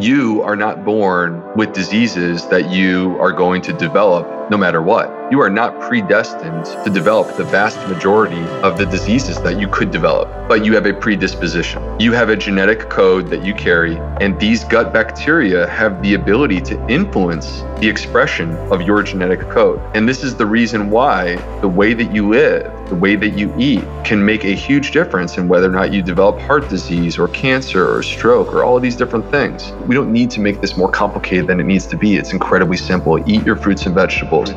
[0.00, 5.10] You are not born with diseases that you are going to develop no matter what.
[5.30, 9.90] You are not predestined to develop the vast majority of the diseases that you could
[9.90, 11.82] develop, but you have a predisposition.
[12.00, 16.60] You have a genetic code that you carry, and these gut bacteria have the ability
[16.62, 19.80] to influence the expression of your genetic code.
[19.94, 23.54] And this is the reason why the way that you live, the way that you
[23.58, 27.28] eat, can make a huge difference in whether or not you develop heart disease or
[27.28, 29.72] cancer or stroke or all of these different things.
[29.86, 32.16] We don't need to make this more complicated than it needs to be.
[32.16, 33.18] It's incredibly simple.
[33.28, 34.50] Eat your fruits and vegetables.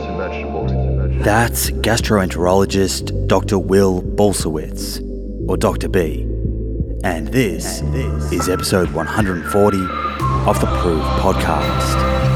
[1.24, 3.58] That's gastroenterologist Dr.
[3.58, 5.88] Will Bulsiewicz, or Dr.
[5.88, 6.22] B.
[7.04, 7.82] And this,
[8.32, 9.78] is episode 140
[10.48, 12.35] of the Proof podcast.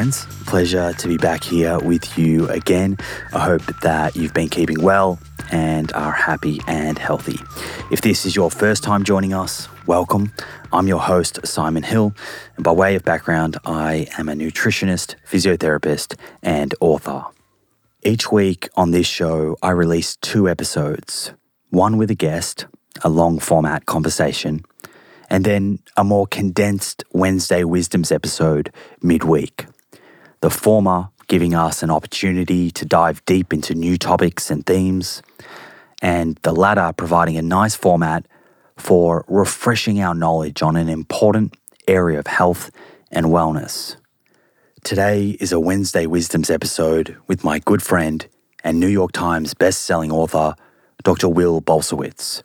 [0.00, 2.96] Friends, pleasure to be back here with you again.
[3.34, 5.18] I hope that you've been keeping well
[5.52, 7.38] and are happy and healthy.
[7.90, 10.32] If this is your first time joining us, welcome.
[10.72, 12.14] I'm your host, Simon Hill,
[12.56, 17.26] and by way of background, I am a nutritionist, physiotherapist, and author.
[18.02, 21.34] Each week on this show, I release two episodes
[21.68, 22.64] one with a guest,
[23.04, 24.64] a long format conversation,
[25.28, 29.66] and then a more condensed Wednesday Wisdoms episode midweek.
[30.40, 35.22] The former giving us an opportunity to dive deep into new topics and themes,
[36.00, 38.26] and the latter providing a nice format
[38.76, 41.54] for refreshing our knowledge on an important
[41.86, 42.70] area of health
[43.10, 43.96] and wellness.
[44.82, 48.26] Today is a Wednesday Wisdoms episode with my good friend
[48.64, 50.54] and New York Times best-selling author,
[51.02, 51.28] Dr.
[51.28, 52.42] Will Bulsiewicz.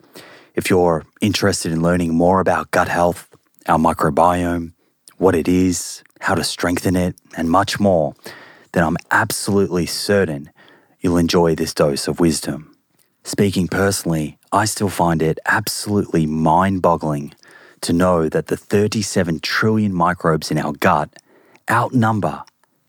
[0.54, 3.30] If you're interested in learning more about gut health,
[3.68, 4.74] our microbiome,
[5.18, 8.16] what it is, how to strengthen it, and much more,
[8.72, 10.50] then I'm absolutely certain
[11.00, 12.76] you'll enjoy this dose of wisdom.
[13.24, 17.34] Speaking personally, I still find it absolutely mind boggling
[17.81, 21.09] to know that the 37 trillion microbes in our gut
[21.70, 22.44] outnumber,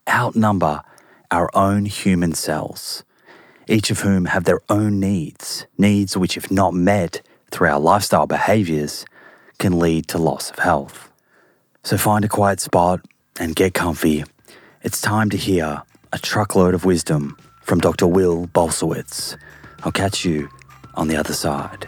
[0.09, 0.81] outnumber
[1.31, 3.03] our own human cells,
[3.67, 7.21] each of whom have their own needs, needs which, if not met,
[7.51, 9.05] through our lifestyle behaviors
[9.59, 11.11] can lead to loss of health.
[11.83, 13.01] So find a quiet spot
[13.39, 14.23] and get comfy.
[14.83, 15.83] It's time to hear
[16.13, 18.07] a truckload of wisdom from Dr.
[18.07, 19.37] Will Bulsiewicz.
[19.83, 20.49] I'll catch you
[20.95, 21.87] on the other side.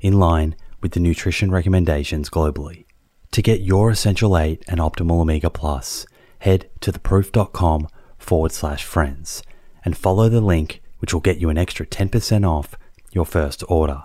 [0.00, 2.84] in line with the nutrition recommendations globally.
[3.32, 6.06] To get your Essential 8 and Optimal Omega Plus,
[6.40, 7.88] head to theproof.com
[8.18, 9.42] forward slash friends
[9.84, 12.74] and follow the link which will get you an extra 10% off
[13.12, 14.02] your first order.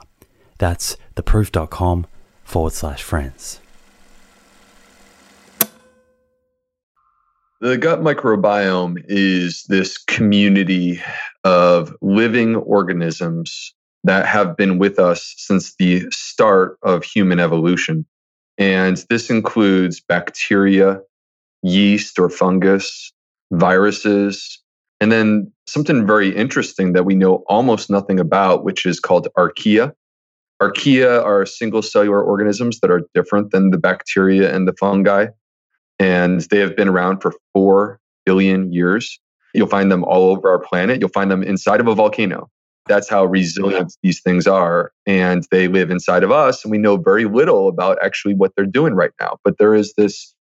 [0.58, 2.08] That's theproof.com
[2.44, 3.60] forward slash friends.
[7.62, 11.02] The gut microbiome is this community
[11.44, 18.06] of living organisms that have been with us since the start of human evolution.
[18.58, 21.00] And this includes bacteria,
[21.64, 23.14] yeast or fungus,
[23.52, 24.62] viruses,
[25.00, 29.94] and then something very interesting that we know almost nothing about, which is called archaea.
[30.62, 35.28] Archaea are single cellular organisms that are different than the bacteria and the fungi.
[35.98, 39.20] And they have been around for 4 billion years.
[39.54, 41.00] You'll find them all over our planet.
[41.00, 42.50] You'll find them inside of a volcano.
[42.92, 44.92] That's how resilient these things are.
[45.06, 46.66] And they live inside of us.
[46.66, 49.38] And we know very little about actually what they're doing right now.
[49.46, 50.36] But there is this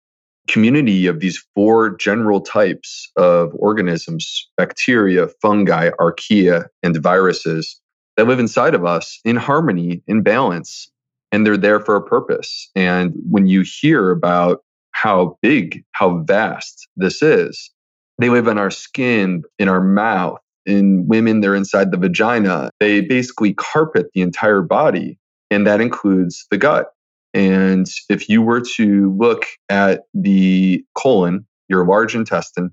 [0.47, 7.79] community of these four general types of organisms bacteria, fungi, archaea, and viruses
[8.17, 10.89] that live inside of us in harmony, in balance,
[11.31, 12.71] and they're there for a purpose.
[12.75, 17.69] And when you hear about how big, how vast this is,
[18.17, 20.39] they live in our skin, in our mouth.
[20.69, 22.69] In women, they're inside the vagina.
[22.79, 25.17] They basically carpet the entire body,
[25.49, 26.91] and that includes the gut.
[27.33, 32.71] And if you were to look at the colon, your large intestine,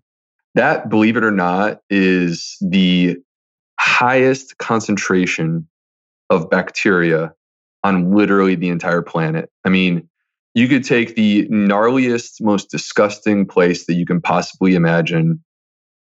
[0.54, 3.16] that, believe it or not, is the
[3.80, 5.66] highest concentration
[6.30, 7.32] of bacteria
[7.82, 9.50] on literally the entire planet.
[9.64, 10.08] I mean,
[10.54, 15.42] you could take the gnarliest, most disgusting place that you can possibly imagine,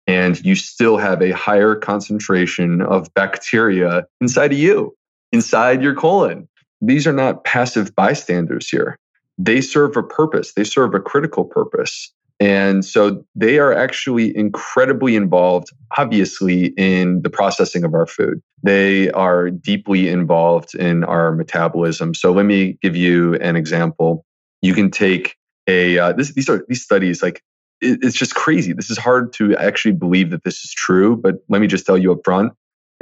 [0.07, 4.95] and you still have a higher concentration of bacteria inside of you,
[5.31, 6.47] inside your colon
[6.85, 8.97] these are not passive bystanders here.
[9.37, 12.13] They serve a purpose, they serve a critical purpose.
[12.39, 18.41] And so they are actually incredibly involved, obviously, in the processing of our food.
[18.63, 22.13] They are deeply involved in our metabolism.
[22.15, 24.25] So let me give you an example.
[24.61, 27.41] You can take a uh, this, these are these studies like
[27.83, 28.73] it's just crazy.
[28.73, 31.97] This is hard to actually believe that this is true, but let me just tell
[31.97, 32.53] you up front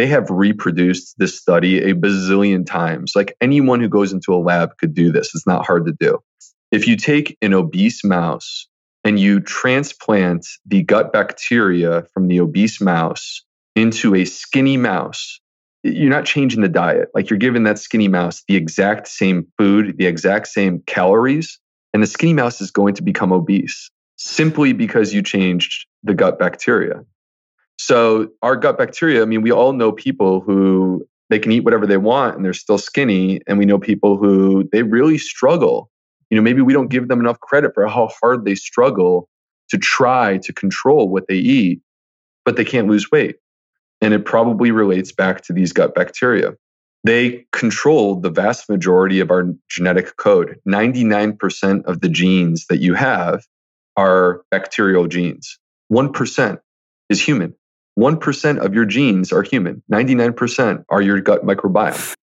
[0.02, 3.12] they have reproduced this study a bazillion times.
[3.16, 5.36] Like anyone who goes into a lab could do this.
[5.36, 6.18] It's not hard to do.
[6.72, 8.68] If you take an obese mouse
[9.04, 13.44] and you transplant the gut bacteria from the obese mouse
[13.76, 15.40] into a skinny mouse,
[15.84, 17.10] you're not changing the diet.
[17.14, 21.60] Like you're giving that skinny mouse the exact same food, the exact same calories,
[21.94, 23.92] and the skinny mouse is going to become obese
[24.24, 27.04] simply because you changed the gut bacteria.
[27.80, 31.88] So our gut bacteria, I mean, we all know people who they can eat whatever
[31.88, 33.42] they want and they're still skinny.
[33.48, 35.90] And we know people who they really struggle.
[36.30, 39.28] You know, maybe we don't give them enough credit for how hard they struggle
[39.70, 41.82] to try to control what they eat,
[42.46, 43.38] but they can't lose weight.
[44.02, 46.52] And it probably relates back to these gut bacteria.
[47.04, 50.60] They control the vast majority of our genetic code.
[50.68, 53.44] 99% of the genes that you have
[54.02, 55.60] are bacterial genes.
[55.92, 56.60] 1%
[57.10, 57.54] is human.
[58.00, 62.16] 1% of your genes are human, 99% are your gut microbiome.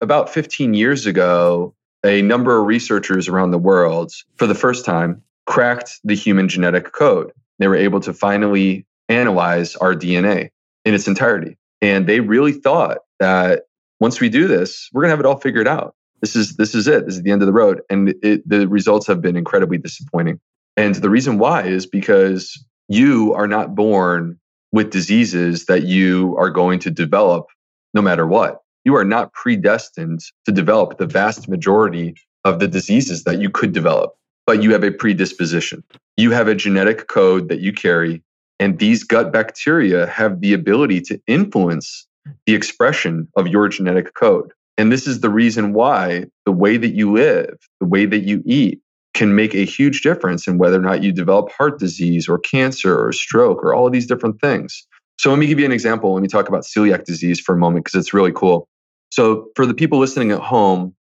[0.00, 1.74] About 15 years ago,
[2.04, 6.92] a number of researchers around the world, for the first time, cracked the human genetic
[6.92, 7.30] code.
[7.60, 10.50] They were able to finally analyze our DNA
[10.84, 11.56] in its entirety.
[11.80, 13.62] And they really thought that
[14.00, 15.94] once we do this, we're going to have it all figured out.
[16.20, 17.06] This is this is it.
[17.06, 17.82] This is the end of the road.
[17.88, 20.40] And it, the results have been incredibly disappointing.
[20.76, 24.38] And the reason why is because you are not born
[24.72, 27.46] with diseases that you are going to develop
[27.94, 28.58] no matter what.
[28.84, 32.14] You are not predestined to develop the vast majority
[32.44, 34.14] of the diseases that you could develop,
[34.46, 35.84] but you have a predisposition.
[36.16, 38.22] You have a genetic code that you carry,
[38.58, 42.06] and these gut bacteria have the ability to influence
[42.46, 44.52] the expression of your genetic code.
[44.78, 48.42] And this is the reason why the way that you live, the way that you
[48.44, 48.80] eat,
[49.14, 52.98] can make a huge difference in whether or not you develop heart disease or cancer
[52.98, 54.86] or stroke or all of these different things.
[55.18, 56.14] So let me give you an example.
[56.14, 58.68] Let me talk about celiac disease for a moment because it's really cool.
[59.10, 60.94] So for the people listening at home,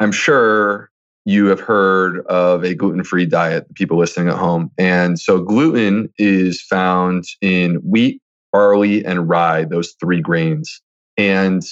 [0.00, 0.90] I'm sure
[1.24, 4.70] you have heard of a gluten free diet, people listening at home.
[4.76, 10.82] And so gluten is found in wheat, barley, and rye, those three grains.
[11.16, 11.62] And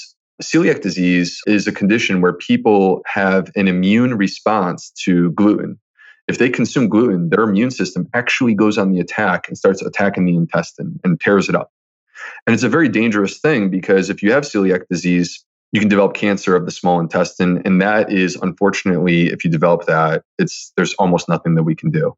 [0.41, 5.79] celiac disease is a condition where people have an immune response to gluten.
[6.29, 10.27] If they consume gluten, their immune system actually goes on the attack and starts attacking
[10.27, 11.73] the intestine and tears it up.
[12.47, 16.15] And it's a very dangerous thing because if you have celiac disease, you can develop
[16.15, 17.63] cancer of the small intestine.
[17.65, 21.91] And that is unfortunately, if you develop that, it's there's almost nothing that we can
[21.91, 22.15] do.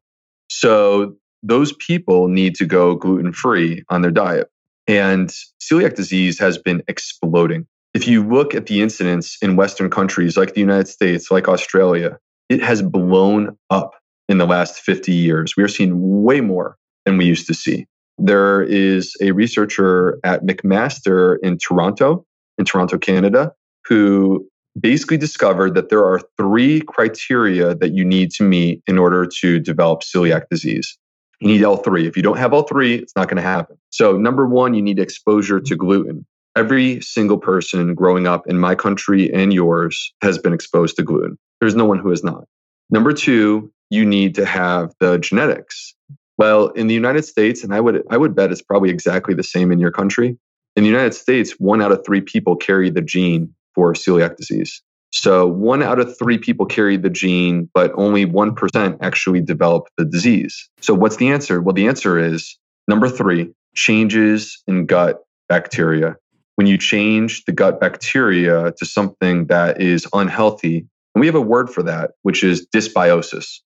[0.49, 4.49] So those people need to go gluten free on their diet.
[4.87, 5.29] And
[5.61, 7.67] celiac disease has been exploding.
[7.93, 12.17] If you look at the incidence in Western countries like the United States, like Australia,
[12.49, 13.93] it has blown up
[14.27, 15.55] in the last 50 years.
[15.55, 17.85] We are seeing way more than we used to see.
[18.17, 22.25] There is a researcher at McMaster in Toronto,
[22.57, 23.53] in Toronto, Canada,
[23.85, 24.47] who
[24.79, 29.59] basically discovered that there are three criteria that you need to meet in order to
[29.59, 30.97] develop celiac disease.
[31.39, 32.07] You need all three.
[32.07, 33.77] If you don't have all three, it's not going to happen.
[33.89, 36.25] So, number one, you need exposure to gluten.
[36.55, 41.37] Every single person growing up in my country and yours has been exposed to gluten.
[41.59, 42.45] There's no one who has not.
[42.89, 45.95] Number two, you need to have the genetics.
[46.37, 49.43] Well, in the United States, and I would I would bet it's probably exactly the
[49.43, 50.37] same in your country.
[50.75, 54.81] In the United States, one out of three people carry the gene for celiac disease.
[55.11, 60.05] So one out of three people carry the gene, but only 1% actually develop the
[60.05, 60.67] disease.
[60.81, 61.61] So what's the answer?
[61.61, 62.57] Well, the answer is
[62.87, 66.15] number three, changes in gut bacteria.
[66.55, 71.41] When you change the gut bacteria to something that is unhealthy, and we have a
[71.41, 73.59] word for that, which is dysbiosis.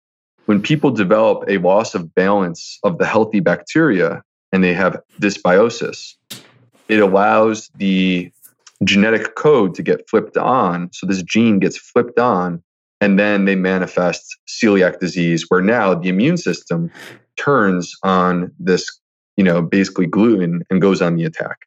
[0.46, 4.22] When people develop a loss of balance of the healthy bacteria
[4.53, 6.13] and they have dysbiosis,
[6.88, 8.32] it allows the
[8.86, 10.89] genetic code to get flipped on.
[10.94, 12.63] So this gene gets flipped on,
[13.01, 16.89] and then they manifest celiac disease, where now the immune system
[17.36, 18.89] turns on this,
[19.36, 21.58] you know, basically gluten and goes on the attack.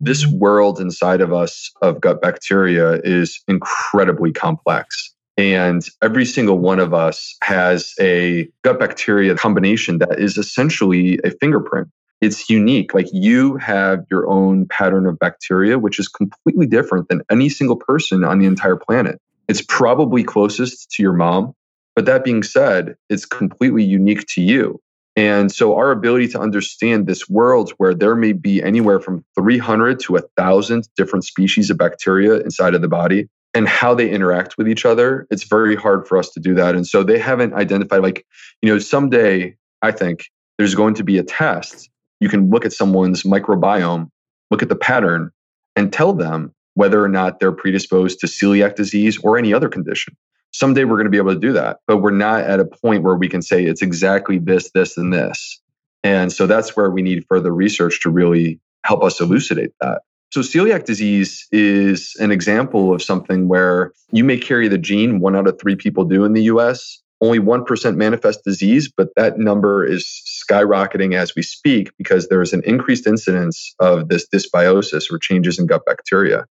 [0.00, 5.14] This world inside of us of gut bacteria is incredibly complex.
[5.38, 11.30] And every single one of us has a gut bacteria combination that is essentially a
[11.30, 11.88] fingerprint
[12.20, 12.94] it's unique.
[12.94, 17.76] Like you have your own pattern of bacteria, which is completely different than any single
[17.76, 19.20] person on the entire planet.
[19.48, 21.52] It's probably closest to your mom.
[21.94, 24.80] But that being said, it's completely unique to you.
[25.16, 29.98] And so our ability to understand this world where there may be anywhere from 300
[30.00, 34.68] to 1,000 different species of bacteria inside of the body and how they interact with
[34.68, 36.74] each other, it's very hard for us to do that.
[36.74, 38.26] And so they haven't identified, like,
[38.60, 40.26] you know, someday I think
[40.58, 41.88] there's going to be a test
[42.20, 44.10] you can look at someone's microbiome,
[44.50, 45.30] look at the pattern,
[45.74, 50.16] and tell them whether or not they're predisposed to celiac disease or any other condition.
[50.56, 53.02] Someday we're going to be able to do that, but we're not at a point
[53.02, 55.60] where we can say it's exactly this, this, and this.
[56.02, 60.00] And so that's where we need further research to really help us elucidate that.
[60.32, 65.36] So, celiac disease is an example of something where you may carry the gene, one
[65.36, 69.84] out of three people do in the US, only 1% manifest disease, but that number
[69.84, 70.04] is
[70.50, 75.58] skyrocketing as we speak because there is an increased incidence of this dysbiosis or changes
[75.58, 76.46] in gut bacteria.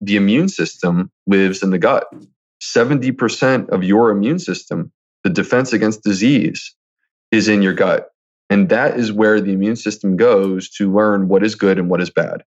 [0.00, 2.06] The immune system lives in the gut.
[2.62, 4.92] 70% of your immune system,
[5.24, 6.74] the defense against disease,
[7.30, 8.10] is in your gut.
[8.50, 12.00] And that is where the immune system goes to learn what is good and what
[12.00, 12.44] is bad.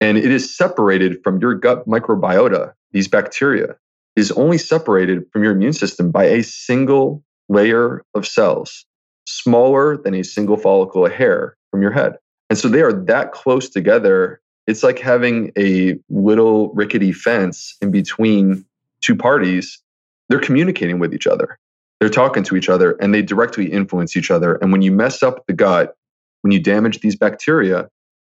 [0.00, 3.76] And it is separated from your gut microbiota, these bacteria
[4.16, 8.84] is only separated from your immune system by a single layer of cells,
[9.26, 12.16] smaller than a single follicle of hair from your head.
[12.50, 14.40] And so they are that close together.
[14.66, 18.64] It's like having a little rickety fence in between
[19.02, 19.80] two parties.
[20.28, 21.58] They're communicating with each other.
[22.00, 24.56] They're talking to each other and they directly influence each other.
[24.56, 25.94] And when you mess up the gut,
[26.40, 27.88] when you damage these bacteria,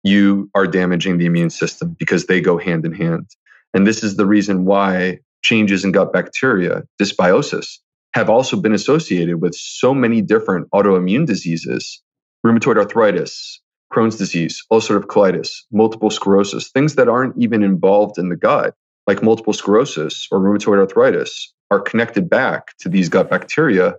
[0.03, 3.31] you are damaging the immune system because they go hand in hand.
[3.75, 7.79] And this is the reason why changes in gut bacteria, dysbiosis,
[8.15, 12.03] have also been associated with so many different autoimmune diseases
[12.45, 13.61] rheumatoid arthritis,
[13.93, 18.75] Crohn's disease, ulcerative colitis, multiple sclerosis, things that aren't even involved in the gut,
[19.07, 23.95] like multiple sclerosis or rheumatoid arthritis, are connected back to these gut bacteria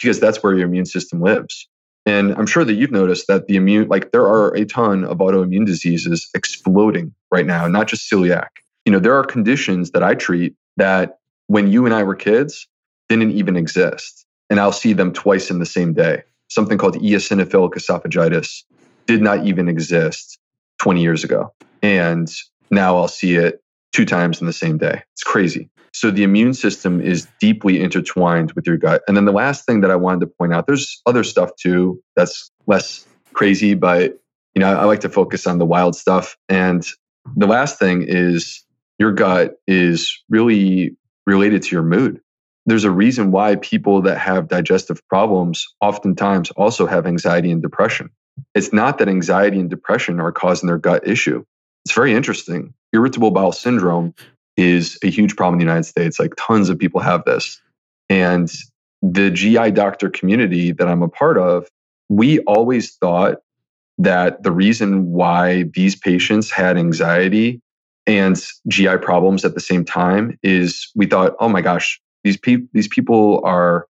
[0.00, 1.68] because that's where your immune system lives.
[2.06, 5.18] And I'm sure that you've noticed that the immune, like there are a ton of
[5.18, 8.48] autoimmune diseases exploding right now, not just celiac.
[8.86, 12.66] You know, there are conditions that I treat that when you and I were kids
[13.08, 14.24] didn't even exist.
[14.48, 16.22] And I'll see them twice in the same day.
[16.48, 18.62] Something called eosinophilic esophagitis
[19.06, 20.38] did not even exist
[20.80, 21.52] 20 years ago.
[21.82, 22.30] And
[22.70, 23.62] now I'll see it
[23.98, 25.02] two times in the same day.
[25.14, 25.68] It's crazy.
[25.92, 29.02] So the immune system is deeply intertwined with your gut.
[29.08, 32.00] And then the last thing that I wanted to point out, there's other stuff too
[32.14, 34.16] that's less crazy, but
[34.54, 36.36] you know, I like to focus on the wild stuff.
[36.48, 36.86] And
[37.34, 38.64] the last thing is
[39.00, 42.20] your gut is really related to your mood.
[42.66, 48.10] There's a reason why people that have digestive problems oftentimes also have anxiety and depression.
[48.54, 51.44] It's not that anxiety and depression are causing their gut issue.
[51.88, 52.74] It's very interesting.
[52.92, 54.14] Irritable bowel syndrome
[54.58, 56.20] is a huge problem in the United States.
[56.20, 57.62] Like tons of people have this.
[58.10, 58.52] And
[59.00, 61.66] the GI doctor community that I'm a part of,
[62.10, 63.38] we always thought
[63.96, 67.62] that the reason why these patients had anxiety
[68.06, 72.68] and GI problems at the same time is we thought, oh my gosh, these people
[72.74, 73.86] these people are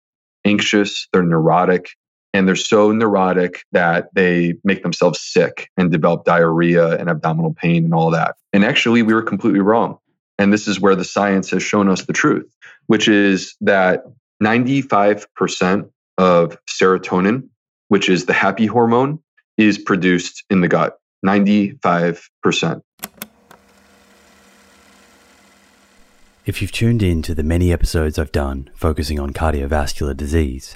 [0.44, 1.92] anxious, they're neurotic,
[2.36, 7.86] and they're so neurotic that they make themselves sick and develop diarrhea and abdominal pain
[7.86, 8.36] and all that.
[8.52, 10.00] And actually, we were completely wrong.
[10.38, 12.54] And this is where the science has shown us the truth,
[12.88, 14.04] which is that
[14.44, 17.48] 95% of serotonin,
[17.88, 19.20] which is the happy hormone,
[19.58, 21.00] is produced in the gut.
[21.26, 22.82] 95%.
[26.46, 30.76] If you've tuned in to the many episodes I've done focusing on cardiovascular disease,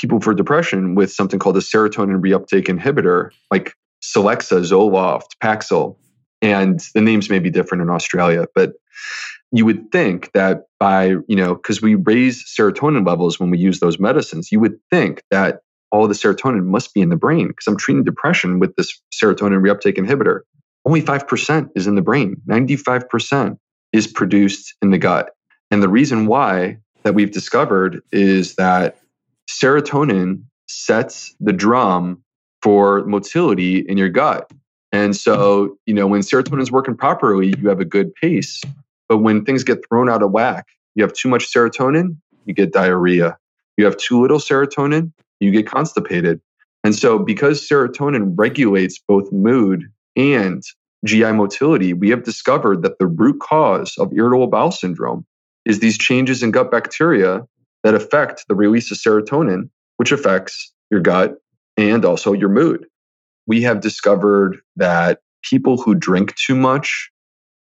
[0.00, 5.96] people for depression with something called a serotonin reuptake inhibitor, like Celexa, Zoloft, Paxil.
[6.40, 8.72] And the names may be different in Australia, but
[9.52, 13.80] you would think that by, you know, because we raise serotonin levels when we use
[13.80, 15.60] those medicines, you would think that
[15.92, 19.60] all the serotonin must be in the brain because I'm treating depression with this serotonin
[19.60, 20.40] reuptake inhibitor.
[20.86, 23.58] Only 5% is in the brain, 95%
[23.92, 25.34] is produced in the gut.
[25.70, 28.96] And the reason why that we've discovered is that
[29.50, 32.22] serotonin sets the drum
[32.62, 34.50] for motility in your gut.
[34.92, 38.60] And so, you know, when serotonin is working properly, you have a good pace.
[39.08, 42.72] But when things get thrown out of whack, you have too much serotonin, you get
[42.72, 43.36] diarrhea.
[43.76, 46.40] You have too little serotonin, you get constipated.
[46.84, 50.62] And so, because serotonin regulates both mood and
[51.04, 55.24] GI motility, we have discovered that the root cause of irritable bowel syndrome
[55.64, 57.46] is these changes in gut bacteria
[57.82, 61.36] that affect the release of serotonin, which affects your gut
[61.76, 62.86] and also your mood.
[63.46, 67.10] We have discovered that people who drink too much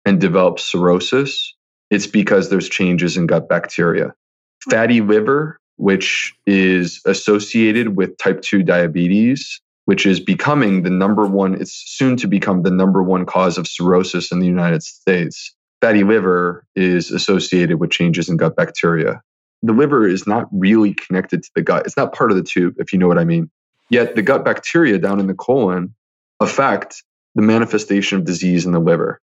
[0.05, 1.53] and develop cirrhosis,
[1.89, 4.13] it's because there's changes in gut bacteria.
[4.69, 11.55] Fatty liver, which is associated with type 2 diabetes, which is becoming the number one,
[11.59, 15.55] it's soon to become the number one cause of cirrhosis in the United States.
[15.81, 19.21] Fatty liver is associated with changes in gut bacteria.
[19.61, 21.85] The liver is not really connected to the gut.
[21.85, 23.49] It's not part of the tube, if you know what I mean.
[23.89, 25.93] Yet the gut bacteria down in the colon
[26.39, 27.03] affect
[27.35, 29.19] the manifestation of disease in the liver.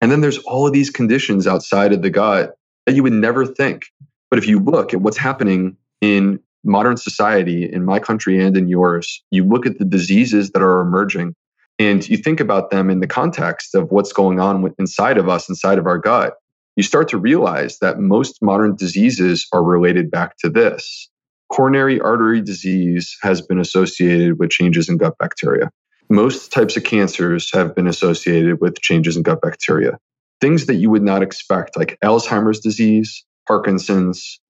[0.00, 2.54] And then there's all of these conditions outside of the gut
[2.86, 3.86] that you would never think.
[4.30, 8.68] But if you look at what's happening in modern society, in my country and in
[8.68, 11.34] yours, you look at the diseases that are emerging
[11.78, 15.48] and you think about them in the context of what's going on inside of us,
[15.48, 16.34] inside of our gut,
[16.76, 21.08] you start to realize that most modern diseases are related back to this.
[21.50, 25.70] Coronary artery disease has been associated with changes in gut bacteria.
[26.08, 29.98] Most types of cancers have been associated with changes in gut bacteria.
[30.40, 34.40] Things that you would not expect, like Alzheimer's disease, Parkinson's,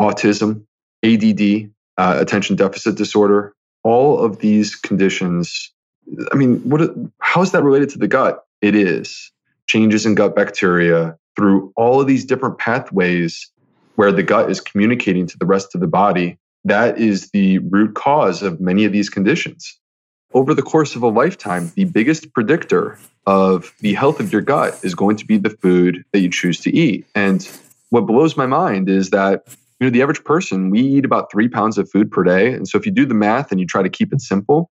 [0.00, 0.64] autism,
[1.02, 5.72] ADD, uh, attention deficit disorder, all of these conditions.
[6.32, 6.94] I mean, what?
[7.20, 8.44] How is that related to the gut?
[8.60, 9.32] It is
[9.66, 13.50] changes in gut bacteria through all of these different pathways
[13.96, 16.38] where the gut is communicating to the rest of the body.
[16.64, 19.78] That is the root cause of many of these conditions.
[20.32, 24.78] Over the course of a lifetime, the biggest predictor of the health of your gut
[24.82, 27.06] is going to be the food that you choose to eat.
[27.14, 27.48] And
[27.90, 29.42] what blows my mind is that
[29.80, 32.66] you know the average person we eat about three pounds of food per day and
[32.66, 34.70] so if you do the math and you try to keep it simple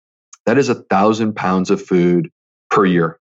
[0.46, 2.30] that is a thousand pounds of food
[2.70, 3.18] per year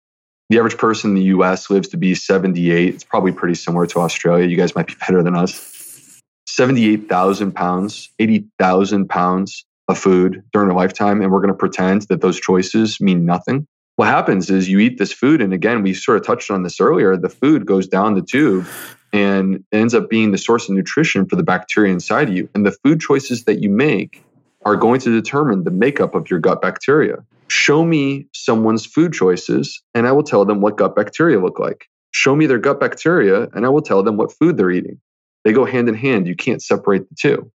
[0.50, 4.00] the average person in the us lives to be 78 it's probably pretty similar to
[4.00, 10.70] australia you guys might be better than us 78000 pounds 80000 pounds of food during
[10.70, 14.68] a lifetime and we're going to pretend that those choices mean nothing what happens is
[14.68, 17.64] you eat this food and again we sort of touched on this earlier the food
[17.64, 18.66] goes down the tube
[19.12, 22.48] and ends up being the source of nutrition for the bacteria inside of you.
[22.54, 24.22] And the food choices that you make
[24.64, 27.24] are going to determine the makeup of your gut bacteria.
[27.50, 31.88] Show me someone's food choices, and I will tell them what gut bacteria look like.
[32.12, 35.00] Show me their gut bacteria, and I will tell them what food they're eating.
[35.44, 36.28] They go hand in hand.
[36.28, 37.50] You can't separate the two.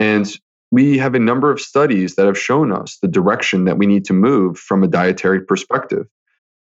[0.00, 0.34] And
[0.70, 4.04] we have a number of studies that have shown us the direction that we need
[4.06, 6.06] to move from a dietary perspective.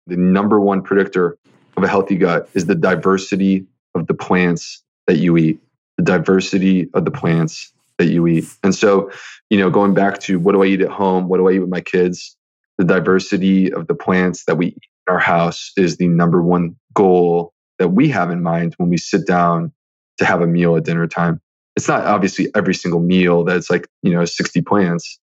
[0.07, 1.37] The number one predictor
[1.77, 5.61] of a healthy gut is the diversity of the plants that you eat,
[5.97, 8.47] the diversity of the plants that you eat.
[8.65, 9.11] And so,
[9.51, 11.29] you know, going back to what do I eat at home?
[11.29, 12.37] What do I eat with my kids?
[12.81, 16.77] The diversity of the plants that we eat in our house is the number one
[16.95, 19.71] goal that we have in mind when we sit down
[20.17, 21.43] to have a meal at dinner time.
[21.77, 25.21] It's not obviously every single meal that's like, you know, 60 plants,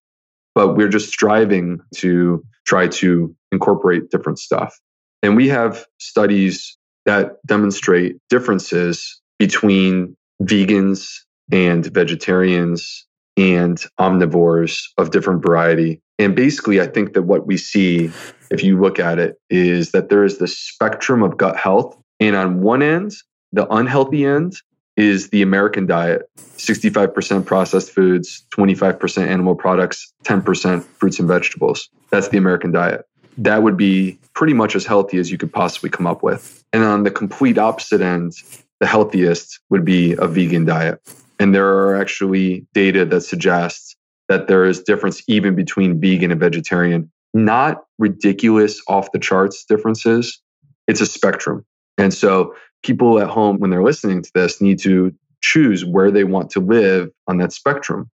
[0.53, 4.79] but we're just striving to try to incorporate different stuff.
[5.23, 11.09] And we have studies that demonstrate differences between vegans
[11.51, 13.06] and vegetarians
[13.37, 16.01] and omnivores of different variety.
[16.19, 18.11] And basically, I think that what we see,
[18.49, 21.97] if you look at it, is that there is the spectrum of gut health.
[22.19, 23.13] And on one end,
[23.53, 24.55] the unhealthy end
[24.95, 31.87] is the American diet 65% processed foods, 25% animal products, 10% fruits and vegetables.
[32.09, 33.05] That's the American diet
[33.37, 36.63] that would be pretty much as healthy as you could possibly come up with.
[36.73, 38.33] And on the complete opposite end,
[38.79, 40.99] the healthiest would be a vegan diet.
[41.39, 43.95] And there are actually data that suggests
[44.29, 47.11] that there is difference even between vegan and vegetarian.
[47.33, 50.41] Not ridiculous off the charts differences.
[50.87, 51.65] It's a spectrum.
[51.97, 56.23] And so people at home, when they're listening to this, need to choose where they
[56.23, 58.09] want to live on that spectrum.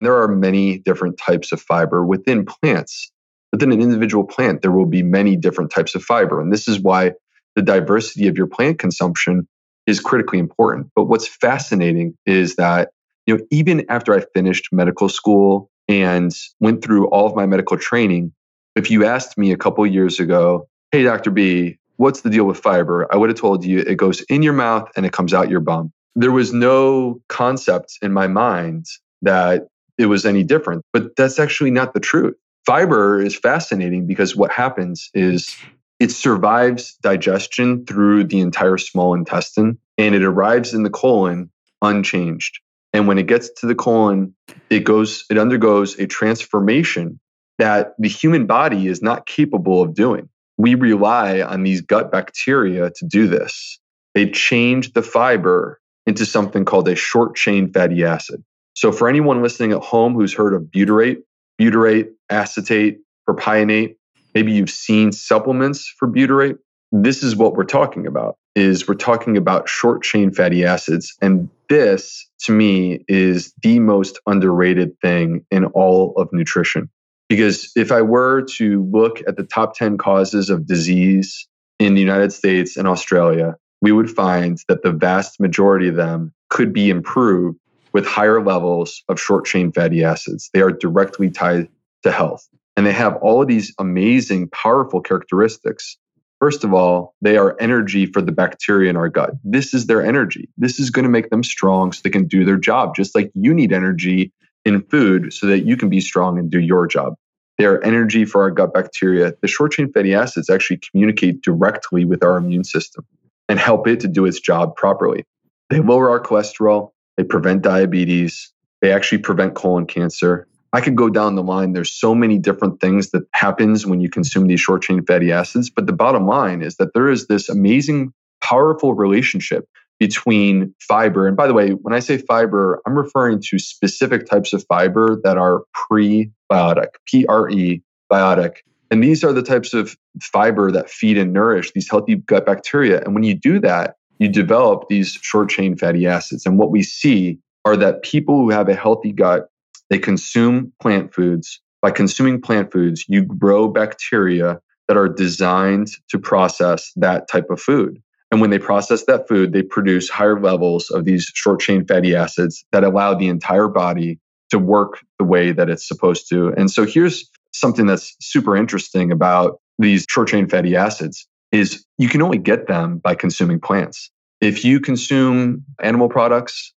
[0.00, 3.10] There are many different types of fiber within plants.
[3.52, 6.40] Within an individual plant, there will be many different types of fiber.
[6.40, 7.12] And this is why
[7.56, 9.46] the diversity of your plant consumption
[9.90, 10.88] is critically important.
[10.94, 12.90] But what's fascinating is that,
[13.26, 17.76] you know, even after I finished medical school and went through all of my medical
[17.76, 18.32] training,
[18.76, 21.30] if you asked me a couple years ago, hey, Dr.
[21.30, 23.12] B, what's the deal with fiber?
[23.12, 25.60] I would have told you it goes in your mouth and it comes out your
[25.60, 25.92] bum.
[26.14, 28.86] There was no concept in my mind
[29.22, 29.66] that
[29.98, 32.34] it was any different, but that's actually not the truth
[32.66, 35.56] fiber is fascinating because what happens is
[36.00, 41.50] it survives digestion through the entire small intestine and it arrives in the colon
[41.82, 42.58] unchanged.
[42.92, 44.34] And when it gets to the colon,
[44.70, 47.20] it goes, it undergoes a transformation
[47.58, 50.28] that the human body is not capable of doing.
[50.56, 53.78] We rely on these gut bacteria to do this.
[54.14, 58.42] They change the fiber into something called a short chain fatty acid.
[58.74, 61.18] So, for anyone listening at home who's heard of butyrate,
[61.60, 63.96] butyrate, acetate, propionate,
[64.34, 66.58] maybe you've seen supplements for butyrate.
[66.92, 71.48] This is what we're talking about is we're talking about short chain fatty acids and
[71.68, 76.90] this to me is the most underrated thing in all of nutrition.
[77.28, 81.46] Because if i were to look at the top 10 causes of disease
[81.78, 86.32] in the united states and australia we would find that the vast majority of them
[86.48, 87.58] could be improved
[87.92, 90.50] with higher levels of short chain fatty acids.
[90.52, 91.68] They are directly tied
[92.02, 95.96] to health and they have all of these amazing, powerful characteristics.
[96.40, 99.32] First of all, they are energy for the bacteria in our gut.
[99.44, 100.48] This is their energy.
[100.56, 103.30] This is going to make them strong so they can do their job, just like
[103.34, 104.32] you need energy
[104.64, 107.14] in food so that you can be strong and do your job.
[107.58, 109.34] They are energy for our gut bacteria.
[109.42, 113.04] The short chain fatty acids actually communicate directly with our immune system
[113.50, 115.24] and help it to do its job properly.
[115.68, 121.08] They lower our cholesterol, they prevent diabetes, they actually prevent colon cancer, I could go
[121.08, 121.72] down the line.
[121.72, 125.68] There's so many different things that happens when you consume these short chain fatty acids.
[125.68, 131.26] But the bottom line is that there is this amazing, powerful relationship between fiber.
[131.26, 135.20] And by the way, when I say fiber, I'm referring to specific types of fiber
[135.24, 138.58] that are prebiotic, P R E, biotic.
[138.92, 143.02] And these are the types of fiber that feed and nourish these healthy gut bacteria.
[143.02, 146.46] And when you do that, you develop these short chain fatty acids.
[146.46, 149.48] And what we see are that people who have a healthy gut
[149.90, 151.60] they consume plant foods.
[151.82, 157.60] By consuming plant foods, you grow bacteria that are designed to process that type of
[157.60, 158.00] food.
[158.30, 162.14] And when they process that food, they produce higher levels of these short chain fatty
[162.14, 164.18] acids that allow the entire body
[164.50, 166.52] to work the way that it's supposed to.
[166.56, 172.08] And so here's something that's super interesting about these short chain fatty acids is you
[172.08, 174.10] can only get them by consuming plants.
[174.40, 176.72] If you consume animal products,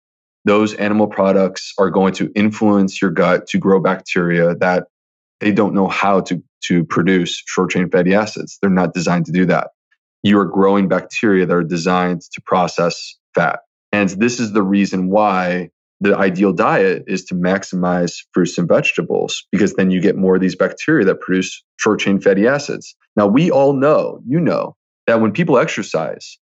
[0.46, 4.88] those animal products are going to influence your gut to grow bacteria that
[5.40, 8.58] they don't know how to, to produce short chain fatty acids.
[8.62, 9.70] They're not designed to do that.
[10.22, 13.60] You are growing bacteria that are designed to process fat.
[13.92, 19.46] And this is the reason why the ideal diet is to maximize fruits and vegetables
[19.52, 22.96] because then you get more of these bacteria that produce short chain fatty acids.
[23.16, 24.76] Now, we all know, you know,
[25.08, 26.38] that when people exercise,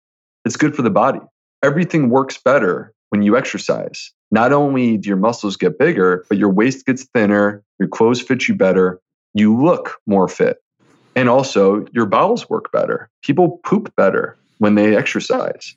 [0.44, 1.20] it's good for the body.
[1.62, 4.12] Everything works better when you exercise.
[4.30, 8.46] Not only do your muscles get bigger, but your waist gets thinner, your clothes fit
[8.46, 9.00] you better,
[9.32, 10.58] you look more fit.
[11.14, 13.08] And also, your bowels work better.
[13.22, 15.76] People poop better when they exercise.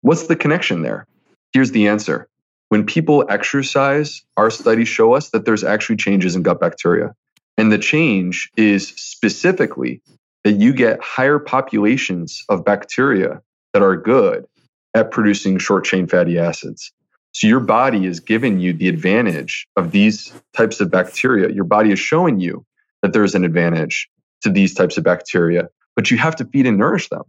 [0.00, 1.06] What's the connection there?
[1.52, 2.26] Here's the answer.
[2.70, 7.14] When people exercise, our studies show us that there's actually changes in gut bacteria.
[7.58, 10.00] And the change is specifically
[10.44, 13.42] that you get higher populations of bacteria
[13.74, 14.46] that are good
[14.94, 16.92] at producing short chain fatty acids.
[17.32, 21.50] So your body is giving you the advantage of these types of bacteria.
[21.50, 22.64] Your body is showing you
[23.02, 24.08] that there's an advantage
[24.42, 27.22] to these types of bacteria, but you have to feed and nourish them.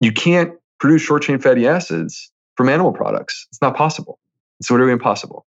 [0.00, 3.46] You can't produce short chain fatty acids from animal products.
[3.50, 4.18] It's not possible.
[4.60, 5.46] It's literally impossible.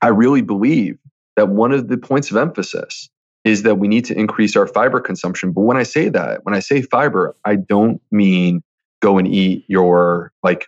[0.00, 0.98] I really believe
[1.36, 3.08] that one of the points of emphasis
[3.44, 5.52] is that we need to increase our fiber consumption.
[5.52, 8.62] But when I say that, when I say fiber, I don't mean
[9.02, 10.66] go and eat your like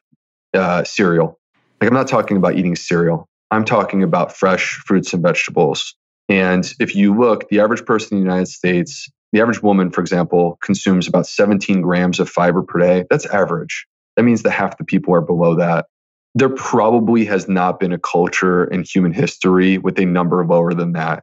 [0.52, 1.38] uh, cereal.
[1.80, 3.28] Like I'm not talking about eating cereal.
[3.50, 5.94] I'm talking about fresh fruits and vegetables.
[6.28, 10.00] And if you look, the average person in the United States, the average woman, for
[10.00, 13.04] example, consumes about 17 grams of fiber per day.
[13.10, 13.86] That's average.
[14.16, 15.86] That means that half the people are below that.
[16.34, 20.92] There probably has not been a culture in human history with a number lower than
[20.92, 21.22] that,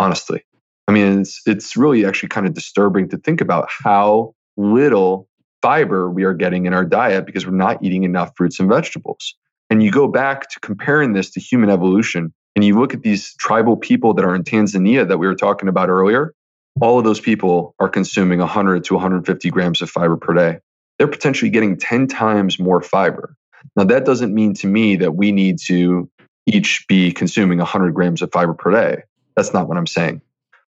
[0.00, 0.42] honestly.
[0.88, 5.27] I mean, it's, it's really actually kind of disturbing to think about how little
[5.62, 9.34] fiber we are getting in our diet because we're not eating enough fruits and vegetables.
[9.70, 13.34] And you go back to comparing this to human evolution and you look at these
[13.34, 16.34] tribal people that are in Tanzania that we were talking about earlier,
[16.80, 20.58] all of those people are consuming 100 to 150 grams of fiber per day.
[20.98, 23.36] They're potentially getting 10 times more fiber.
[23.76, 26.10] Now, that doesn't mean to me that we need to
[26.46, 29.02] each be consuming 100 grams of fiber per day.
[29.36, 30.20] That's not what I'm saying.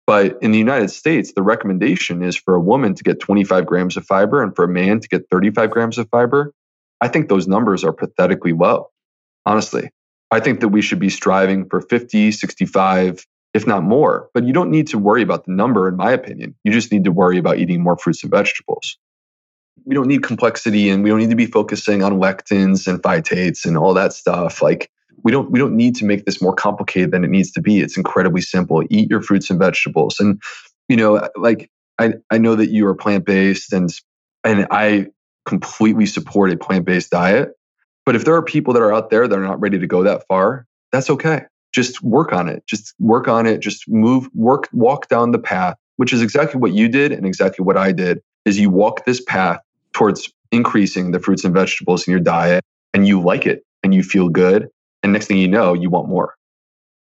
[0.09, 3.95] But in the United States, the recommendation is for a woman to get 25 grams
[3.95, 6.51] of fiber and for a man to get 35 grams of fiber.
[6.99, 8.89] I think those numbers are pathetically low,
[9.45, 9.91] honestly.
[10.31, 14.31] I think that we should be striving for 50, 65, if not more.
[14.33, 16.55] But you don't need to worry about the number, in my opinion.
[16.63, 18.97] You just need to worry about eating more fruits and vegetables.
[19.85, 23.63] We don't need complexity and we don't need to be focusing on lectins and phytates
[23.63, 24.63] and all that stuff.
[24.63, 24.89] Like
[25.23, 27.79] We don't we don't need to make this more complicated than it needs to be.
[27.79, 28.83] It's incredibly simple.
[28.89, 30.19] Eat your fruits and vegetables.
[30.19, 30.41] And
[30.87, 33.89] you know, like I, I know that you are plant-based and
[34.43, 35.07] and I
[35.45, 37.49] completely support a plant-based diet.
[38.05, 40.03] But if there are people that are out there that are not ready to go
[40.03, 41.43] that far, that's okay.
[41.73, 42.63] Just work on it.
[42.65, 43.59] Just work on it.
[43.59, 47.63] Just move, work, walk down the path, which is exactly what you did and exactly
[47.63, 48.21] what I did.
[48.45, 49.59] Is you walk this path
[49.93, 54.03] towards increasing the fruits and vegetables in your diet and you like it and you
[54.03, 54.69] feel good.
[55.03, 56.35] And next thing you know, you want more.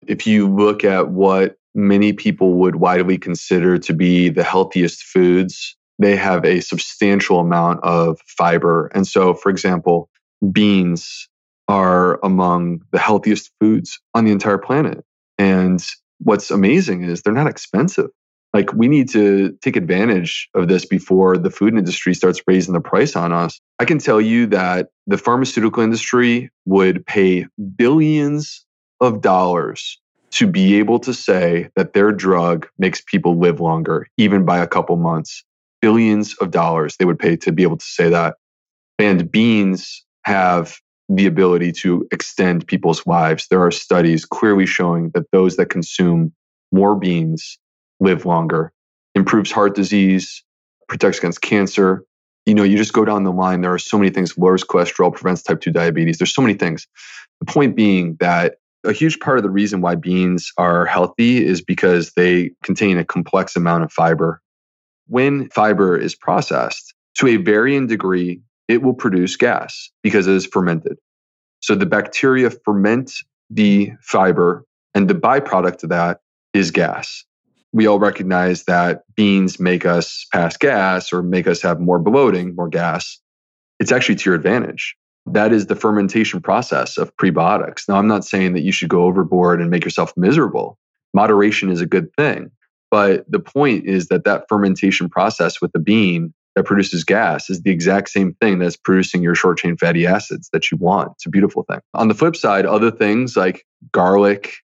[0.07, 5.77] If you look at what many people would widely consider to be the healthiest foods,
[5.99, 8.91] they have a substantial amount of fiber.
[8.95, 10.09] And so, for example,
[10.51, 11.29] beans
[11.69, 15.05] are among the healthiest foods on the entire planet.
[15.39, 15.83] And
[16.19, 18.11] what's amazing is they're not expensive
[18.53, 22.81] like we need to take advantage of this before the food industry starts raising the
[22.81, 23.61] price on us.
[23.79, 28.65] I can tell you that the pharmaceutical industry would pay billions
[29.01, 29.99] of dollars
[30.33, 34.67] to be able to say that their drug makes people live longer, even by a
[34.67, 35.45] couple months.
[35.81, 38.37] Billions of dollars they would pay to be able to say that.
[38.99, 43.47] And beans have the ability to extend people's lives.
[43.51, 46.33] There are studies clearly showing that those that consume
[46.71, 47.59] more beans
[48.03, 48.73] live longer,
[49.15, 50.43] improves heart disease,
[50.89, 52.05] protects against cancer.
[52.47, 53.61] You know, you just go down the line.
[53.61, 56.19] There are so many things, lowers cholesterol, prevents type 2 diabetes.
[56.19, 56.89] There's so many things.
[57.41, 61.63] The point being that a huge part of the reason why beans are healthy is
[61.63, 64.43] because they contain a complex amount of fiber.
[65.07, 70.47] When fiber is processed to a varying degree, it will produce gas because it is
[70.47, 70.99] fermented.
[71.61, 73.13] So the bacteria ferment
[73.53, 76.21] the fiber, and the byproduct of that
[76.55, 77.25] is gas
[77.73, 82.55] we all recognize that beans make us pass gas or make us have more bloating,
[82.55, 83.19] more gas.
[83.81, 84.95] It's actually to your advantage.
[85.27, 87.89] That is the fermentation process of prebiotics.
[87.89, 90.79] Now, I'm not saying that you should go overboard and make yourself miserable.
[91.15, 92.51] Moderation is a good thing.
[92.91, 97.63] But the point is that that fermentation process with the bean that produces gas is
[97.63, 101.13] the exact same thing that's producing your short chain fatty acids that you want.
[101.13, 101.81] It's a beautiful thing.
[101.95, 104.57] On the flip side, other things like garlic,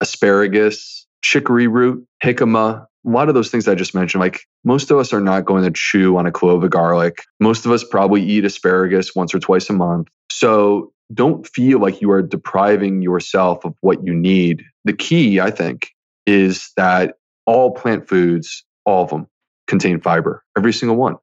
[0.00, 4.98] asparagus, chicory root, jicama, a lot of those things I just mentioned, like most of
[4.98, 7.18] us are not going to chew on a clove of garlic.
[7.40, 10.08] Most of us probably eat asparagus once or twice a month.
[10.30, 14.62] So don't feel like you are depriving yourself of what you need.
[14.84, 15.88] The key, I think,
[16.26, 19.26] is that all plant foods, all of them,
[19.66, 21.16] contain fiber, every single one,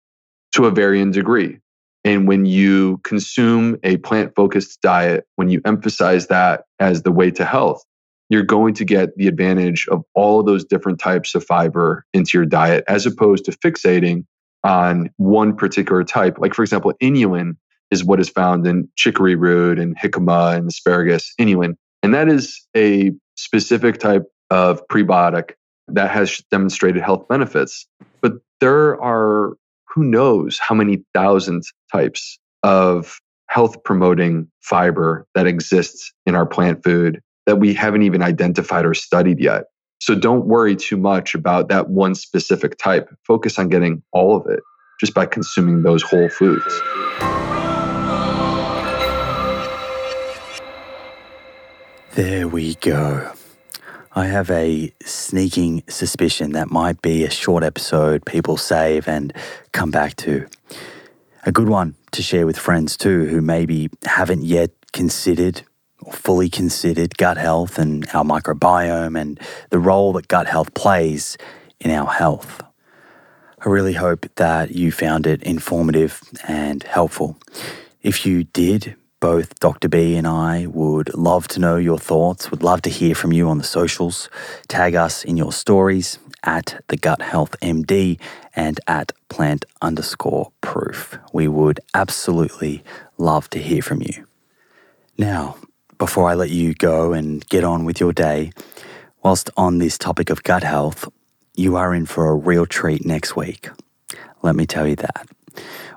[0.53, 1.59] to a varying degree.
[2.03, 7.31] And when you consume a plant focused diet, when you emphasize that as the way
[7.31, 7.81] to health,
[8.33, 12.35] you're going to get the advantage of all of those different types of fiber into
[12.35, 14.25] your diet as opposed to fixating
[14.63, 16.39] on one particular type.
[16.39, 17.57] Like, for example, inulin
[17.91, 21.75] is what is found in chicory root and jicama and asparagus, inulin.
[22.01, 25.51] And that is a specific type of prebiotic
[25.89, 27.87] that has demonstrated health benefits.
[28.19, 29.53] But there are
[29.93, 36.83] who knows how many thousands types of health promoting fiber that exists in our plant
[36.83, 39.65] food that we haven't even identified or studied yet.
[39.99, 43.09] So don't worry too much about that one specific type.
[43.25, 44.59] Focus on getting all of it
[44.99, 46.81] just by consuming those whole foods.
[52.15, 53.31] There we go.
[54.15, 59.33] I have a sneaking suspicion that might be a short episode people save and
[59.71, 60.45] come back to.
[61.45, 65.63] A good one to share with friends too who maybe haven't yet considered
[66.11, 69.39] fully considered gut health and our microbiome and
[69.69, 71.37] the role that gut health plays
[71.79, 72.61] in our health.
[73.65, 77.37] I really hope that you found it informative and helpful.
[78.01, 79.87] If you did, both Dr.
[79.87, 83.47] B and I would love to know your thoughts, would love to hear from you
[83.47, 84.29] on the socials.
[84.67, 88.19] Tag us in your stories at the Gut Health MD
[88.53, 91.17] and at plant underscore proof.
[91.31, 92.83] We would absolutely
[93.17, 94.27] love to hear from you.
[95.17, 95.55] Now,
[95.97, 98.51] before I let you go and get on with your day,
[99.23, 101.07] whilst on this topic of gut health,
[101.55, 103.69] you are in for a real treat next week.
[104.41, 105.27] Let me tell you that.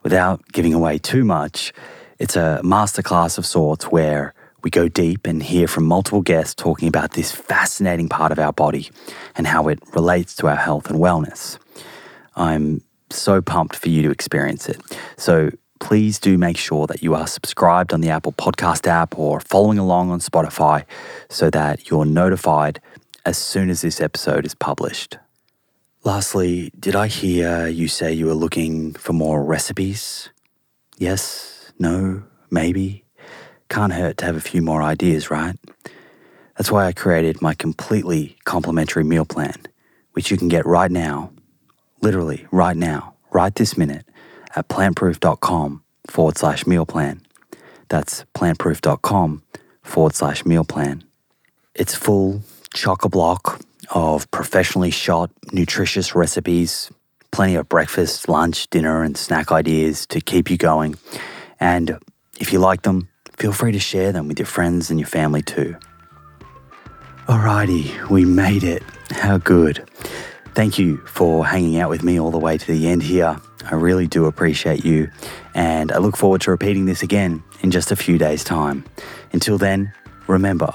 [0.03, 1.73] Without giving away too much,
[2.19, 6.89] it's a masterclass of sorts where we go deep and hear from multiple guests talking
[6.89, 8.91] about this fascinating part of our body
[9.37, 11.59] and how it relates to our health and wellness.
[12.35, 14.81] I'm so pumped for you to experience it.
[15.17, 19.41] So please do make sure that you are subscribed on the Apple Podcast app or
[19.41, 20.85] following along on Spotify
[21.29, 22.81] so that you're notified
[23.25, 25.19] as soon as this episode is published.
[26.05, 30.31] Lastly, did I hear you say you were looking for more recipes?
[30.99, 31.73] Yes?
[31.79, 32.23] No?
[32.51, 33.07] Maybe?
[33.69, 35.57] can't hurt to have a few more ideas, right?
[36.57, 39.57] That's why I created my completely complimentary meal plan,
[40.13, 41.33] which you can get right now,
[42.01, 44.07] literally right now, right this minute,
[44.57, 47.21] at plantproof.com forward slash meal plan.
[47.89, 49.43] That's plantproof.com
[49.83, 51.05] forward slash meal plan.
[51.75, 52.43] It's full
[52.75, 56.91] chock a block of professionally shot, nutritious recipes,
[57.31, 60.97] plenty of breakfast, lunch, dinner, and snack ideas to keep you going.
[61.61, 61.99] And
[62.41, 65.43] if you like them, feel free to share them with your friends and your family
[65.43, 65.77] too.
[67.27, 68.83] Alrighty, we made it.
[69.11, 69.89] How good.
[70.55, 73.37] Thank you for hanging out with me all the way to the end here.
[73.65, 75.11] I really do appreciate you,
[75.55, 78.85] and I look forward to repeating this again in just a few days' time.
[79.33, 79.93] Until then,
[80.27, 80.73] remember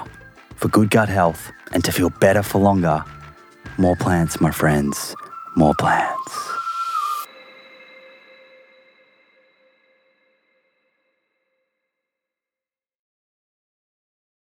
[0.55, 3.03] for good gut health and to feel better for longer,
[3.77, 5.15] more plants, my friends,
[5.55, 6.50] more plants.